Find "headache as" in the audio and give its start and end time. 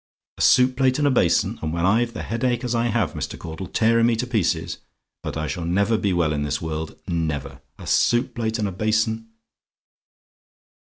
2.23-2.73